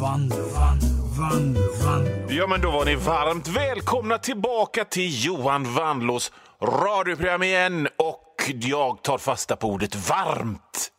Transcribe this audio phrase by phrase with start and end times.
[0.00, 6.32] Vanlo, Vanlo, Vanlo, Ja, men då var ni varmt välkomna tillbaka till Johan Vanlos
[6.62, 7.88] radioprogram igen.
[7.96, 10.90] Och jag tar fasta på ordet varmt.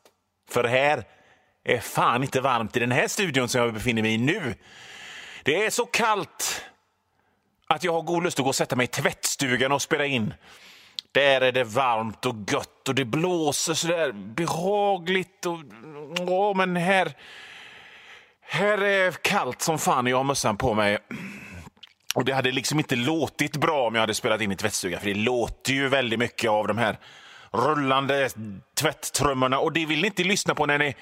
[0.50, 1.04] För här
[1.64, 4.56] är fan inte varmt i den här studion som jag befinner mig i nu.
[5.44, 6.66] Det är så kallt
[7.68, 10.34] att jag har god lust att gå och sätta mig i tvättstugan och spela in.
[11.12, 15.46] Där är det varmt och gött och det blåser så där behagligt.
[15.46, 15.60] Och,
[16.20, 17.14] åh, men här,
[18.54, 20.98] här är kallt som fan jag har mössan på mig.
[22.16, 25.08] Och Det hade liksom inte låtit bra om jag hade spelat in i tvättstugan för
[25.08, 27.00] det låter ju väldigt mycket av de här
[27.52, 28.30] rullande
[28.78, 30.96] tvätttrummorna och det vill ni inte lyssna på när ni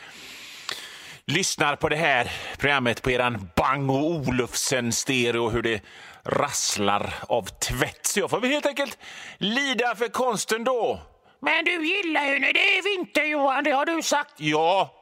[1.25, 5.81] lyssnar på det här programmet på eran Bang och Olufsen-stereo hur det
[6.23, 8.05] rasslar av tvätt.
[8.05, 8.97] Så jag får väl helt enkelt
[9.37, 10.99] lida för konsten då.
[11.41, 13.63] Men du gillar ju när det är vinter, Johan.
[13.63, 14.33] Det har du sagt.
[14.37, 14.93] Ja,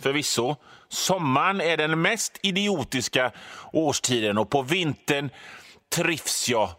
[0.00, 0.56] förvisso.
[0.92, 3.32] Sommaren är den mest idiotiska
[3.72, 5.30] årstiden och på vintern
[5.94, 6.70] trivs jag.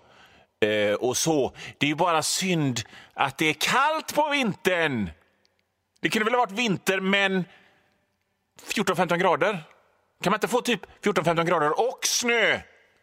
[0.62, 1.56] Eh, och så.
[1.78, 2.82] Det är ju bara synd
[3.14, 5.10] att det är kallt på vintern.
[6.02, 7.46] Det kunde väl ha varit vinter, men
[8.74, 9.64] 14-15 grader?
[10.24, 12.60] Kan man inte få typ 14-15 grader och snö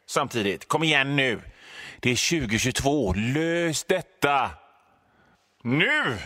[0.06, 0.68] samtidigt?
[0.68, 1.40] Kom igen nu!
[2.00, 3.12] Det är 2022.
[3.12, 4.50] Lös detta!
[5.62, 6.18] Nu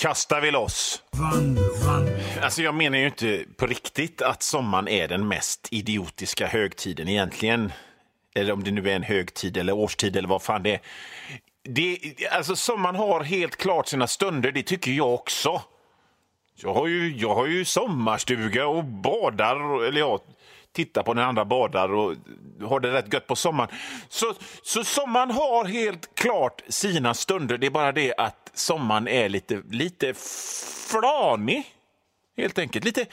[0.00, 1.02] kastar vi loss!
[1.10, 2.12] Vanlo, Vanlo.
[2.42, 7.72] Alltså jag menar ju inte på riktigt att sommaren är den mest idiotiska högtiden egentligen.
[8.34, 10.80] Eller om det nu är en högtid eller årstid eller vad fan det är.
[11.62, 11.98] Det,
[12.30, 15.62] alltså sommaren har helt klart sina stunder, det tycker jag också.
[16.54, 20.20] Jag har ju, jag har ju sommarstuga och badar, eller jag
[20.72, 22.16] tittar på när andra badar och
[22.62, 23.70] har det rätt gött på sommaren.
[24.08, 27.58] Så, så sommaren har helt klart sina stunder.
[27.58, 30.14] Det är bara det att sommaren är lite, lite
[30.90, 31.64] flanig,
[32.36, 32.84] helt enkelt.
[32.84, 33.06] Lite,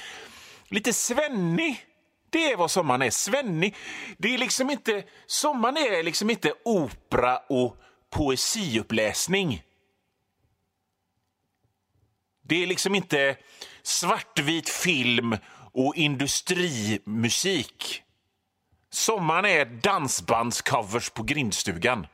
[0.70, 1.84] lite svennig.
[2.30, 3.10] Det är vad sommaren är.
[3.10, 3.76] Svennig.
[4.18, 7.78] Det är liksom inte, sommaren är liksom inte opera och
[8.10, 9.64] poesiuppläsning.
[12.44, 13.36] Det är liksom inte
[13.84, 15.38] svartvit film
[15.78, 18.04] och industrimusik.
[18.90, 22.08] Sommaren är dansbandscovers på grindstugan.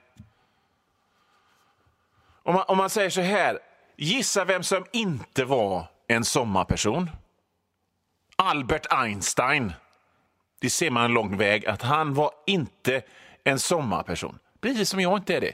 [2.44, 3.60] Om man, om man säger så här,
[3.98, 7.10] gissa vem som inte var en sommarperson?
[8.36, 9.74] Albert Einstein.
[10.62, 13.02] Det ser man en lång väg att han var inte
[13.44, 14.40] en sommarperson.
[14.62, 15.54] Precis som jag inte är det.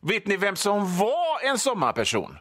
[0.00, 2.38] Vet ni vem som var en sommarperson?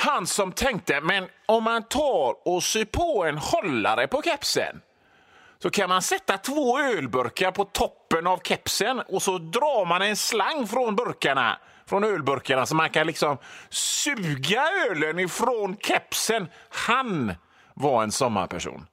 [0.00, 4.80] Han som tänkte, men om man tar och syr på en hållare på kepsen
[5.62, 10.16] så kan man sätta två ölburkar på toppen av kepsen och så drar man en
[10.16, 13.38] slang från burkarna från ölburkarna så man kan liksom
[13.70, 16.48] suga ölen ifrån kepsen.
[16.68, 17.34] Han
[17.74, 18.86] var en sommarperson.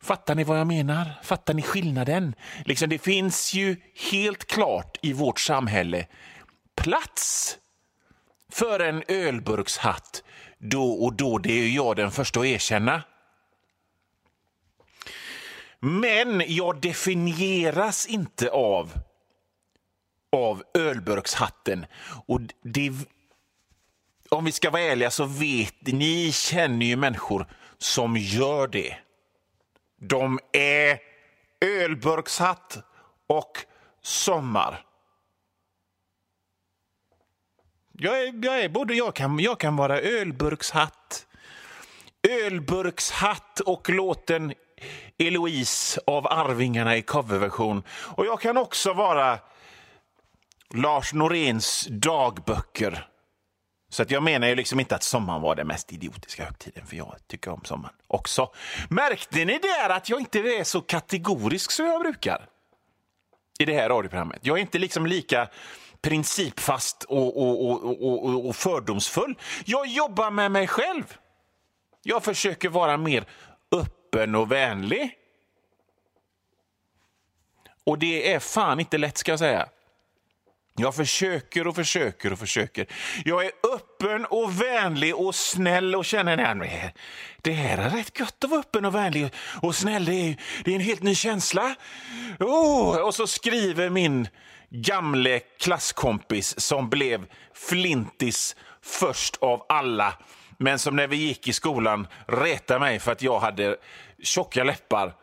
[0.00, 1.10] Fattar ni vad jag menar?
[1.22, 2.34] Fattar ni skillnaden?
[2.64, 3.76] Liksom, det finns ju
[4.10, 6.06] helt klart i vårt samhälle
[6.76, 7.58] plats
[8.52, 10.22] för en ölburkshatt
[10.58, 11.38] då och då.
[11.38, 13.02] Det är jag den första att erkänna.
[15.80, 18.92] Men jag definieras inte av,
[20.32, 21.86] av ölburkshatten.
[22.26, 22.92] Och det,
[24.28, 27.46] om vi ska vara ärliga så vet ni känner ju människor
[27.78, 28.96] som gör det.
[30.00, 30.98] De är
[31.60, 32.78] ölburkshatt
[33.26, 33.52] och
[34.02, 34.84] sommar.
[37.98, 41.26] Jag är, jag är både jag kan, jag kan vara ölburkshatt,
[42.28, 44.54] ölburkshatt och låten
[45.18, 47.82] Eloise av Arvingarna i coverversion.
[47.90, 49.38] Och jag kan också vara
[50.74, 53.08] Lars Noréns dagböcker.
[53.88, 56.96] Så att jag menar ju liksom inte att sommaren var den mest idiotiska högtiden, för
[56.96, 58.52] jag tycker om sommaren också.
[58.88, 62.48] Märkte ni där att jag inte är så kategorisk som jag brukar?
[63.58, 64.38] I det här radioprogrammet.
[64.42, 65.48] Jag är inte liksom lika
[66.02, 69.34] principfast och, och, och, och, och fördomsfull.
[69.64, 71.16] Jag jobbar med mig själv.
[72.02, 73.24] Jag försöker vara mer
[73.72, 75.10] öppen och vänlig.
[77.84, 79.68] Och det är fan inte lätt, ska jag säga.
[80.78, 82.86] Jag försöker och försöker och försöker.
[83.24, 86.92] Jag är öppen och vänlig och snäll och känner att
[87.42, 89.30] det här är rätt gött att vara öppen och vänlig
[89.62, 90.04] och snäll.
[90.04, 91.74] Det är, det är en helt ny känsla.
[92.40, 94.28] Oh, och så skriver min
[94.70, 100.14] gamle klasskompis som blev flintis först av alla
[100.58, 103.76] men som när vi gick i skolan retade mig för att jag hade
[104.22, 105.14] tjocka läppar.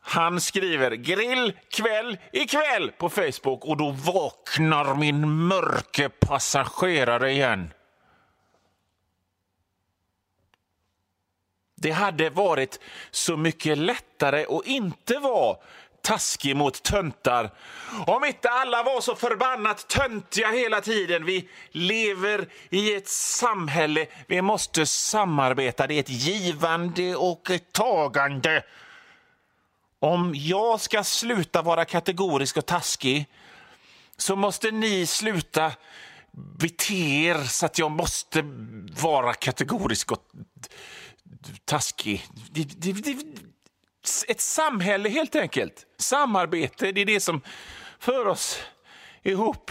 [0.00, 7.72] Han skriver grill kväll ikväll på Facebook och då vaknar min mörke passagerare igen.
[11.76, 15.56] Det hade varit så mycket lättare att inte vara
[16.06, 17.50] taskig mot töntar.
[18.06, 21.24] Om inte alla var så förbannat töntiga hela tiden.
[21.24, 24.06] Vi lever i ett samhälle.
[24.26, 25.86] Vi måste samarbeta.
[25.86, 28.64] Det är ett givande och ett tagande.
[30.00, 33.26] Om jag ska sluta vara kategorisk och taskig
[34.16, 35.72] så måste ni sluta
[36.32, 38.42] bete er så att jag måste
[39.00, 40.22] vara kategorisk och
[41.64, 42.26] taskig.
[42.50, 43.16] Det, det, det,
[44.28, 45.86] ett samhälle, helt enkelt.
[45.98, 47.40] Samarbete, det är det som
[47.98, 48.62] för oss
[49.22, 49.70] ihop.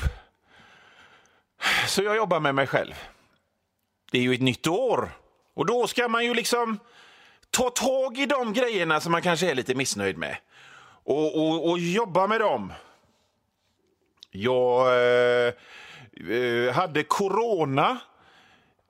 [1.87, 2.93] Så jag jobbar med mig själv.
[4.11, 5.11] Det är ju ett nytt år
[5.53, 6.79] och då ska man ju liksom
[7.49, 10.37] ta tag i de grejerna som man kanske är lite missnöjd med
[11.03, 12.73] och, och, och jobba med dem.
[14.31, 15.53] Jag eh,
[16.29, 17.97] eh hade corona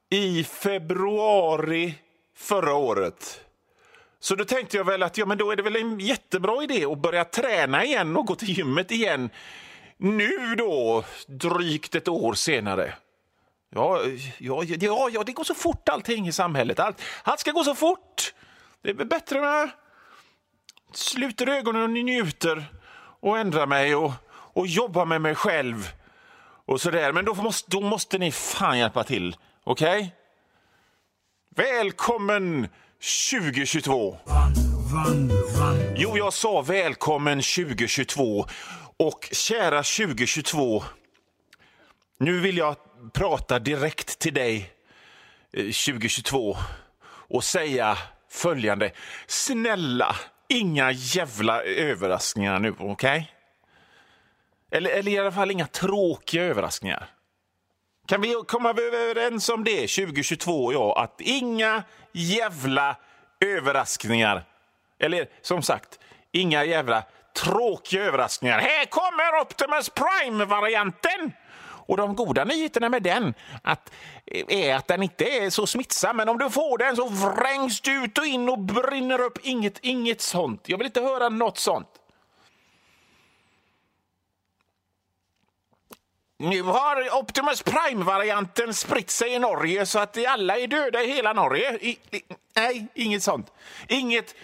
[0.09, 1.93] i februari
[2.35, 3.44] förra året.
[4.25, 6.85] Så då tänkte jag väl att ja, men då är det väl en jättebra idé
[6.85, 9.29] att börja träna igen och gå till gymmet igen.
[9.97, 12.93] Nu då, drygt ett år senare.
[13.69, 14.01] Ja,
[14.37, 16.79] ja, ja, ja det går så fort allting i samhället.
[16.79, 18.33] Allt, allt ska gå så fort.
[18.81, 19.69] Det är bättre med
[20.91, 22.65] sluter ögonen och njuter
[23.19, 25.89] och ändrar mig och, och jobbar med mig själv.
[26.65, 27.11] och sådär.
[27.11, 29.35] Men då måste, då måste ni fan hjälpa till.
[29.63, 29.97] Okej?
[29.97, 30.09] Okay?
[31.65, 32.67] Välkommen
[33.05, 34.17] 2022!
[35.95, 38.45] Jo, jag sa välkommen 2022.
[38.97, 40.83] Och kära 2022,
[42.19, 42.75] nu vill jag
[43.13, 44.71] prata direkt till dig
[45.51, 46.57] 2022 eh,
[47.07, 47.97] och säga
[48.29, 48.91] följande.
[49.27, 50.15] Snälla,
[50.49, 52.91] inga jävla överraskningar nu, okej?
[52.91, 53.25] Okay?
[54.71, 57.14] Eller, eller i alla fall inga tråkiga överraskningar.
[58.05, 62.95] Kan vi komma överens om det 2022 ja, att inga jävla
[63.39, 64.43] överraskningar.
[64.99, 65.99] Eller som sagt,
[66.31, 67.03] inga jävla
[67.43, 68.59] tråkiga överraskningar.
[68.59, 71.31] Här kommer Optimus Prime-varianten!
[71.87, 73.91] Och de goda nyheterna med den att,
[74.47, 76.17] är att den inte är så smittsam.
[76.17, 79.37] Men om du får den så vrängs du ut och in och brinner upp.
[79.43, 80.69] Inget, inget sånt.
[80.69, 81.87] Jag vill inte höra något sånt.
[86.37, 91.33] Nu har Optimus Prime-varianten spritt sig i Norge så att alla är döda i hela
[91.33, 91.77] Norge.
[91.81, 92.21] I, i,
[92.55, 93.51] nej, inget sånt.
[93.87, 94.35] Inget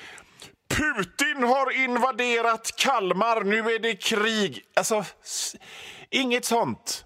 [0.68, 4.62] Putin har invaderat Kalmar, nu är det krig.
[4.74, 5.06] Alltså,
[6.10, 7.06] inget sånt.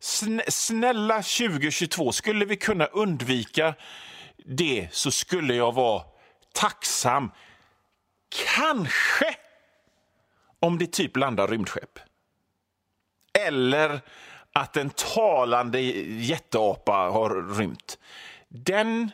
[0.00, 3.74] Sn snälla 2022, skulle vi kunna undvika
[4.44, 6.02] det så skulle jag vara
[6.52, 7.30] tacksam.
[8.54, 9.36] Kanske
[10.60, 11.98] om det typ landar rymdskepp.
[13.40, 14.00] Eller
[14.52, 17.98] att en talande jätteapa har rymt.
[18.48, 19.10] Den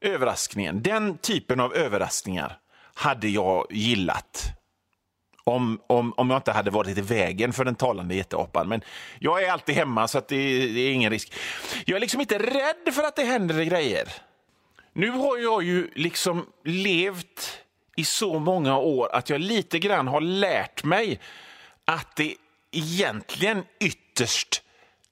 [0.00, 2.58] överraskningen, den typen av överraskningar
[2.94, 4.46] hade jag gillat.
[5.44, 8.68] Om, om, om jag inte hade varit i vägen för den talande jätteapan.
[8.68, 8.82] Men
[9.18, 10.36] jag är alltid hemma så att det,
[10.72, 11.32] det är ingen risk.
[11.86, 14.08] Jag är liksom inte rädd för att det händer grejer.
[14.92, 17.58] Nu har jag ju liksom levt
[17.96, 21.20] i så många år att jag lite grann har lärt mig
[21.84, 22.34] att det
[22.72, 24.62] egentligen ytterst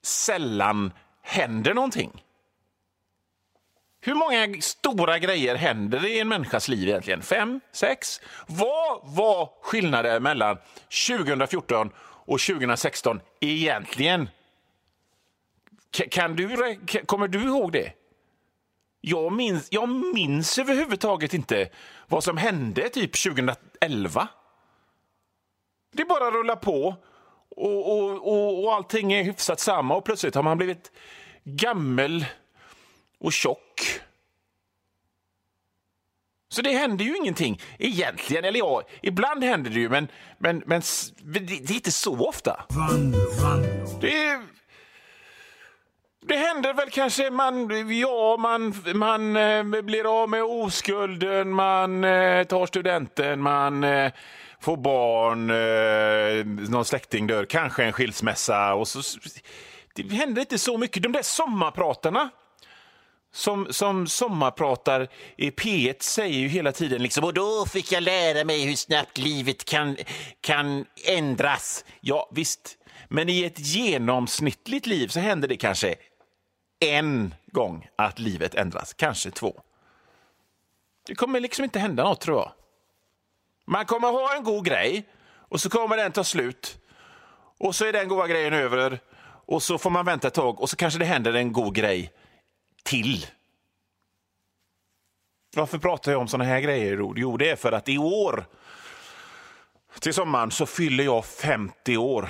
[0.01, 2.23] sällan händer någonting.
[4.01, 7.21] Hur många stora grejer händer i en människas liv egentligen?
[7.21, 7.59] Fem?
[7.71, 8.21] Sex?
[8.47, 10.57] Vad var skillnaden mellan
[11.07, 14.29] 2014 och 2016 egentligen?
[15.91, 17.93] Kan du, kommer du ihåg det?
[19.01, 21.69] Jag minns, jag minns överhuvudtaget inte
[22.07, 24.27] vad som hände typ 2011.
[25.91, 26.95] Det bara rullar på
[27.55, 30.91] och, och, och, och allting är hyfsat samma och plötsligt har man blivit
[31.43, 32.25] gammel
[33.19, 33.99] och tjock.
[36.51, 38.45] Så det händer ju ingenting egentligen.
[38.45, 40.81] Eller ja, ibland händer det ju, men, men, men
[41.17, 42.65] det, det är inte så ofta.
[44.01, 44.39] Det,
[46.21, 52.43] det händer väl kanske, man, ja, man, man eh, blir av med oskulden, man eh,
[52.43, 54.11] tar studenten, man eh,
[54.61, 58.73] får barn, eh, någon släkting dör, kanske en skilsmässa.
[58.73, 59.19] Och så,
[59.95, 61.03] det händer inte så mycket.
[61.03, 62.29] De där sommarpratarna
[63.31, 68.45] som, som sommarpratar i P1 säger ju hela tiden liksom, och då fick jag lära
[68.45, 69.97] mig hur snabbt livet kan,
[70.41, 71.85] kan ändras.
[72.01, 72.77] Ja, visst.
[73.07, 75.95] Men i ett genomsnittligt liv så händer det kanske
[76.79, 79.61] en gång att livet ändras, kanske två.
[81.07, 82.51] Det kommer liksom inte hända något, tror jag.
[83.69, 85.09] Man kommer ha en god grej
[85.49, 86.77] och så kommer den ta slut.
[87.59, 88.99] Och så är den goda grejen över
[89.45, 92.13] och så får man vänta ett tag och så kanske det händer en god grej
[92.83, 93.25] till.
[95.55, 97.13] Varför pratar jag om såna här grejer?
[97.15, 98.45] Jo, det är för att i år
[99.99, 102.29] till sommaren så fyller jag 50 år.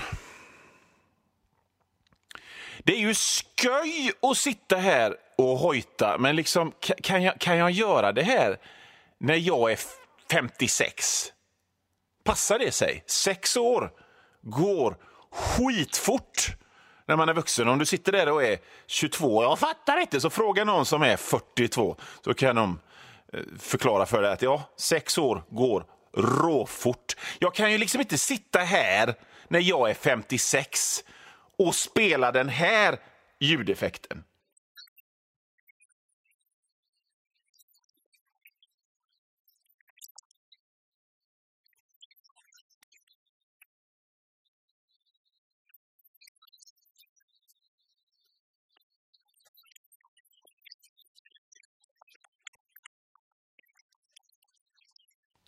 [2.80, 7.72] Det är ju sköj att sitta här och hojta, men liksom, kan, jag, kan jag
[7.72, 8.58] göra det här
[9.18, 9.80] när jag är
[10.32, 11.32] 56?
[12.24, 13.04] Passar det sig?
[13.08, 13.92] Sex år
[14.42, 14.98] går
[15.32, 16.56] skitfort
[17.08, 17.68] när man är vuxen.
[17.68, 18.58] Om du sitter där och är
[18.88, 22.80] 22, jag fattar inte, så fråga någon som är 42 så kan de
[23.34, 25.86] eh, förklara för dig att ja, sex år går
[26.18, 27.16] råfort.
[27.40, 29.16] Jag kan ju liksom inte sitta här
[29.48, 31.04] när jag är 56
[31.58, 33.00] och spela den här
[33.40, 34.24] ljudeffekten.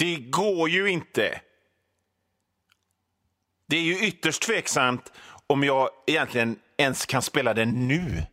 [0.01, 1.41] Det går ju inte.
[3.69, 5.11] Det är ju ytterst tveksamt
[5.47, 8.23] om jag egentligen ens kan spela den nu.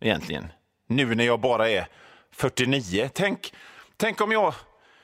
[0.00, 0.52] Egentligen.
[0.86, 1.86] Nu när jag bara är
[2.32, 3.10] 49.
[3.14, 3.54] Tänk,
[3.96, 4.54] tänk om jag...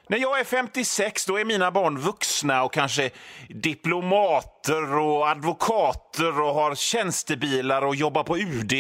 [0.08, 3.10] När jag är 56 då är mina barn vuxna och kanske
[3.48, 8.72] diplomater och advokater och har tjänstebilar och jobbar på UD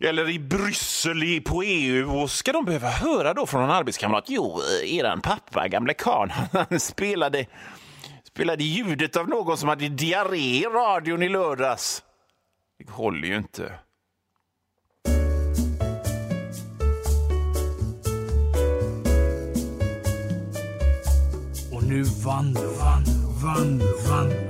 [0.00, 4.60] eller i Bryssel på EU och ska de behöva höra då från en arbetskamrat jo,
[4.82, 6.32] eh, eran pappa, gamle karln,
[6.70, 7.46] han spelade,
[8.24, 12.02] spelade ljudet av någon som hade diarré i radion i lördags.
[12.78, 13.72] Det håller ju inte.
[21.72, 23.04] Och nu vann, vann,
[23.42, 23.78] vann,
[24.08, 24.49] vann.